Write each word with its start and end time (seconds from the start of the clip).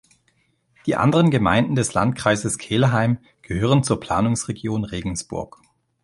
Die 0.87 0.95
anderen 0.95 1.29
Gemeinden 1.29 1.75
des 1.75 1.93
Landkreises 1.93 2.57
Kelheim 2.57 3.19
gehören 3.43 3.83
zur 3.83 3.99
Planungsregion 3.99 4.83
Regensburg. 4.83 5.61